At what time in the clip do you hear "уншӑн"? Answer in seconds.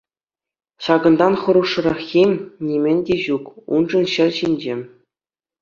3.77-4.05